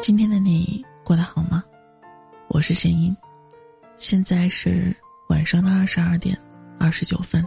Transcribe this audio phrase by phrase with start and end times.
[0.00, 1.62] 今天的你过得好吗？
[2.48, 3.14] 我是贤英，
[3.98, 4.96] 现在是
[5.28, 6.34] 晚上的二十二点
[6.78, 7.46] 二十九分，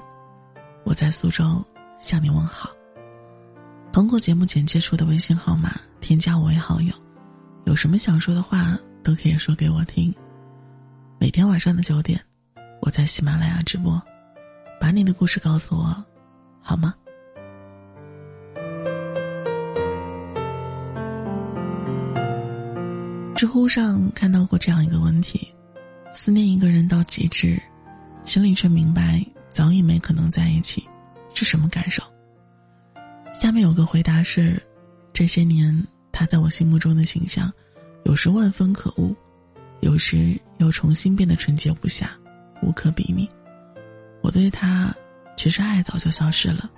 [0.84, 1.66] 我在苏州
[1.97, 2.70] 向你问好。
[3.92, 6.93] 通过节目简介处的微信号码添加我为好友，
[7.66, 10.13] 有什么想说的话都可以说给我听。
[11.20, 12.23] 每天晚上的九点，
[12.81, 13.99] 我在喜马拉雅直播，
[14.79, 16.05] 把你的故事告诉我，
[16.61, 16.93] 好吗？
[23.43, 25.53] 知乎上看到过这样一个问题：
[26.13, 27.61] 思念一个人到极致，
[28.23, 29.21] 心里却明白
[29.52, 30.88] 早已没可能在一起，
[31.33, 32.02] 是什么感受？
[33.33, 34.63] 下面有个回答是：
[35.11, 35.77] 这些年
[36.09, 37.52] 他在我心目中的形象，
[38.05, 39.13] 有时万分可恶，
[39.81, 42.11] 有时又重新变得纯洁无瑕，
[42.61, 43.30] 无可比拟。
[44.21, 44.95] 我对他，
[45.35, 46.71] 其实爱早就消失了，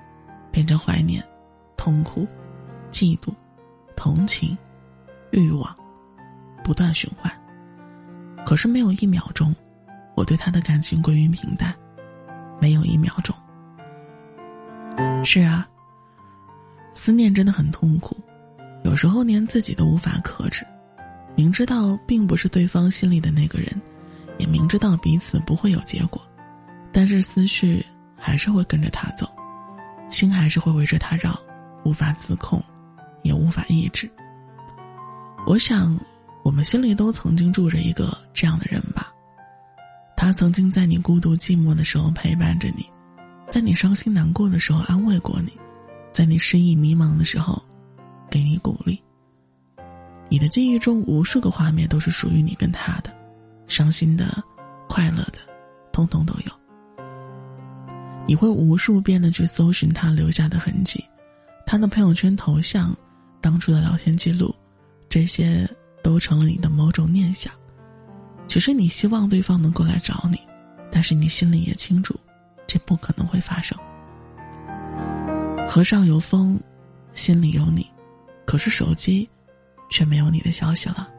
[0.52, 1.23] 变成怀念、
[1.77, 2.27] 痛苦、
[2.89, 3.31] 嫉妒、
[3.95, 4.57] 同情、
[5.29, 5.77] 欲望。
[6.66, 7.31] 不断循环，
[8.44, 9.55] 可是没有一秒钟，
[10.16, 11.72] 我对他的感情归于平淡，
[12.59, 13.35] 没有一秒钟。
[15.23, 15.67] 是啊，
[16.91, 18.17] 思念真的很痛苦，
[18.83, 20.66] 有时候连自己都无法克制。
[21.35, 23.79] 明知道并不是对方心里的那个人，
[24.39, 26.19] 也明知道彼此不会有结果，
[26.91, 27.85] 但是思绪
[28.17, 29.29] 还是会跟着他走，
[30.09, 31.39] 心还是会围着他绕，
[31.83, 32.59] 无法自控，
[33.22, 34.09] 也无法抑制。
[35.45, 35.95] 我想。
[36.45, 39.11] 我们心里都曾经住着一个这样的人吧，
[40.15, 42.85] 他曾经在你孤独寂寞的时候陪伴着你，
[43.49, 45.51] 在你伤心难过的时候安慰过你，
[46.11, 47.59] 在你失意迷茫的时候，
[48.29, 49.01] 给你鼓励。
[50.29, 53.11] 你的记忆中无数个画面都是属于你跟他的，
[53.66, 54.43] 伤心的、
[54.88, 55.39] 快乐的，
[55.91, 56.51] 通通都有。
[58.27, 61.03] 你会无数遍的去搜寻他留下的痕迹，
[61.66, 62.95] 他的朋友圈头像，
[63.41, 64.53] 当初的聊天记录，
[65.09, 65.67] 这些。
[66.06, 67.52] 都成了你的某种念想，
[68.48, 70.40] 只是你希望对方能够来找你，
[70.91, 72.16] 但是你心里也清楚，
[72.68, 73.75] 这不可能会发生。
[75.68, 76.59] 河上有风，
[77.13, 77.90] 心里有你，
[78.46, 79.28] 可是手机，
[79.90, 81.09] 却没有你的消息了。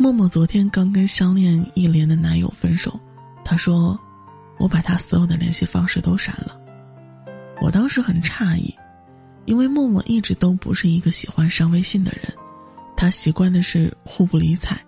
[0.00, 2.98] 默默昨天刚跟相恋一年的男友分手，
[3.44, 4.00] 他说，
[4.56, 6.58] 我把他所有的联系方式都删了，
[7.60, 8.74] 我当时很诧异。
[9.46, 12.32] 因为默默一直都不是一个喜欢上微信的人，
[12.96, 14.78] 他习惯的是互不理睬，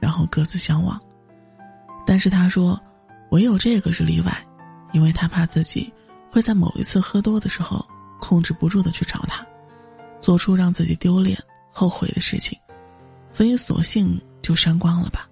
[0.00, 1.00] 然后各自相忘。
[2.06, 2.80] 但是他说，
[3.30, 4.46] 唯有这个是例外，
[4.92, 5.92] 因为他怕自己
[6.30, 7.84] 会在某一次喝多的时候
[8.20, 9.44] 控制不住的去找他，
[10.20, 11.38] 做出让自己丢脸
[11.72, 12.58] 后悔的事情，
[13.30, 15.28] 所以索性就删光了吧。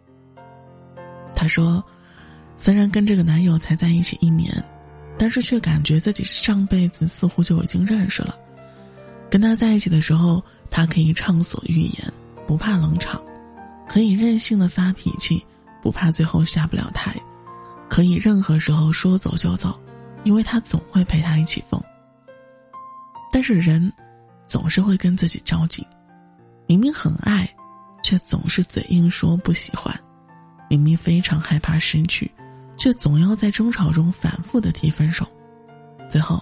[1.34, 1.82] 他说，
[2.56, 4.62] 虽然跟这个男友才在一起一年，
[5.16, 8.36] 但是却感觉自己上辈子似乎就已经认识了。
[9.34, 10.40] 跟他在一起的时候，
[10.70, 12.12] 他可以畅所欲言，
[12.46, 13.20] 不怕冷场；
[13.88, 15.44] 可以任性的发脾气，
[15.82, 17.10] 不怕最后下不了台；
[17.88, 19.76] 可以任何时候说走就走，
[20.22, 21.82] 因为他总会陪他一起疯。
[23.32, 23.92] 但是人，
[24.46, 25.84] 总是会跟自己较劲，
[26.68, 27.44] 明明很爱，
[28.04, 29.92] 却总是嘴硬说不喜欢；
[30.70, 32.30] 明明非常害怕失去，
[32.76, 35.26] 却总要在争吵中反复的提分手。
[36.08, 36.40] 最后，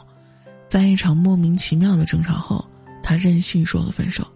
[0.68, 2.62] 在一场莫名其妙的争吵后。
[3.02, 4.26] 他任性说了分手，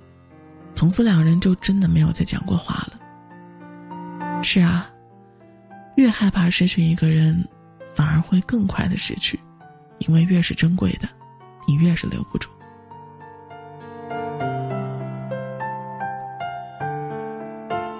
[0.74, 4.42] 从此两人就真的没有再讲过话了。
[4.42, 4.90] 是啊，
[5.96, 7.42] 越害怕失去一个人，
[7.94, 9.38] 反而会更快的失去，
[10.00, 11.08] 因为越是珍贵的，
[11.66, 12.50] 你越是留不住。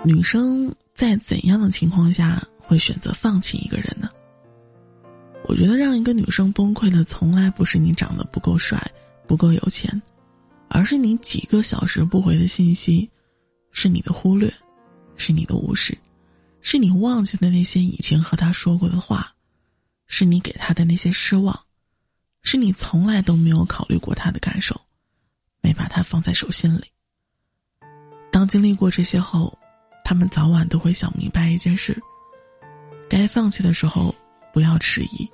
[0.05, 4.09] 女生在怎样的情况下会选择放弃一个人呢？
[5.49, 8.81] 我觉得让一个女生崩溃的，从来不是你长得不够帅，
[9.27, 10.01] 不够有钱。
[10.69, 13.09] 而是你几个小时不回的信息，
[13.71, 14.53] 是你的忽略，
[15.17, 15.97] 是你的无视，
[16.61, 19.33] 是你忘记的那些以前和他说过的话，
[20.07, 21.59] 是你给他的那些失望，
[22.43, 24.79] 是你从来都没有考虑过他的感受，
[25.61, 26.85] 没把他放在手心里。
[28.31, 29.57] 当经历过这些后，
[30.05, 31.97] 他们早晚都会想明白一件事：
[33.09, 34.15] 该放弃的时候
[34.53, 35.29] 不要迟疑，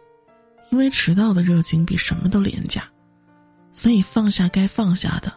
[0.71, 2.89] 因为迟到的热情比什么都廉价。
[3.73, 5.33] 所以放下该放下的，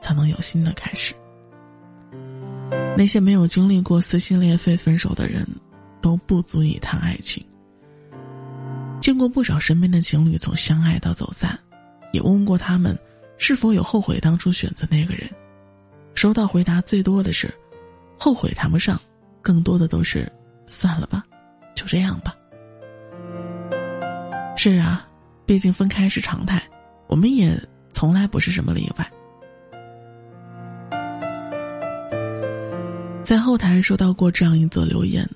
[0.00, 1.14] 才能有新的开始。
[2.96, 5.46] 那些没有经历过撕心裂肺分手的人，
[6.00, 7.44] 都不足以谈爱情。
[9.00, 11.56] 见过不少身边的情侣从相爱到走散，
[12.12, 12.98] 也问过他们
[13.36, 15.28] 是否有后悔当初选择那个人，
[16.14, 17.52] 收到回答最多的是，
[18.18, 18.98] 后悔谈不上，
[19.42, 20.30] 更多的都是
[20.66, 21.22] 算了吧，
[21.74, 22.34] 就这样吧。
[24.56, 25.06] 是啊，
[25.44, 26.60] 毕竟分开是常态。
[27.08, 27.60] 我们也
[27.90, 29.10] 从来不是什么例外。
[33.22, 35.28] 在后台收到过这样一则留言：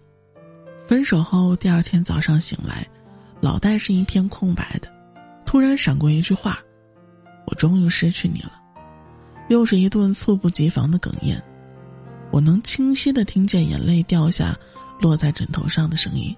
[0.87, 2.87] 分手后第二天早上醒来，
[3.41, 4.89] 脑袋是一片空白的，
[5.45, 6.59] 突然闪过一句话
[7.47, 8.53] ：“我终于失去你了。”
[9.49, 11.43] 又是一顿猝不及防的哽咽，
[12.31, 14.57] 我能清晰的听见眼泪掉下，
[15.01, 16.33] 落在枕头上的声音，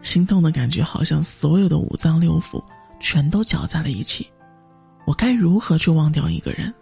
[0.00, 2.64] 心痛的感觉好像所有的五脏六腑
[2.98, 4.26] 全都搅在了一起，
[5.06, 6.72] 我该如何去忘掉一个人？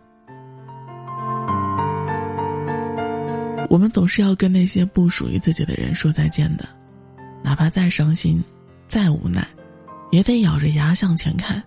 [3.70, 6.68] 我们总是要跟那些不属于自己的人说再见的，
[7.42, 8.42] 哪怕再伤心，
[8.86, 9.46] 再无奈，
[10.10, 11.62] 也得咬着牙向前看，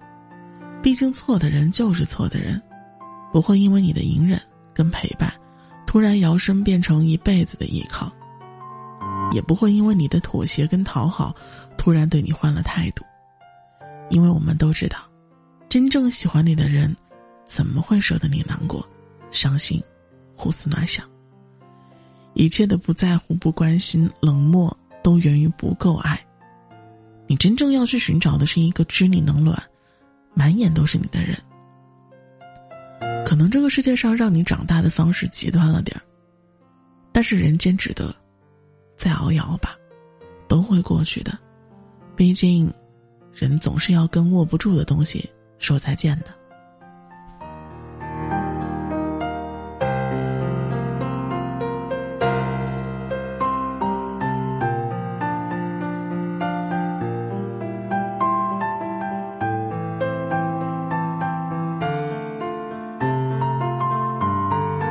[0.83, 2.61] 毕竟错的人就是错的人。
[3.33, 4.39] 不会因为你的隐忍
[4.73, 5.33] 跟陪伴，
[5.85, 8.07] 突然摇身变成一辈子的依靠；
[9.33, 11.35] 也不会因为你的妥协跟讨好，
[11.77, 13.03] 突然对你换了态度。
[14.09, 14.99] 因为我们都知道，
[15.69, 16.95] 真正喜欢你的人，
[17.45, 18.87] 怎么会舍得你难过、
[19.31, 19.81] 伤心、
[20.35, 21.05] 胡思乱想？
[22.33, 26.19] 一切的不在乎、不关心、冷漠，都源于不够爱。
[27.27, 29.61] 你真正要去寻找的是一个知你能暖、
[30.33, 31.37] 满眼都是你的人。
[33.25, 36.03] 可能这个世界上让你长大的方式极端了点儿，
[37.11, 38.15] 但是人间值得，
[38.95, 39.75] 再熬一熬吧，
[40.47, 41.37] 都会过去的。
[42.15, 42.71] 毕竟，
[43.33, 45.27] 人总是要跟握不住的东西
[45.57, 46.44] 说再见的。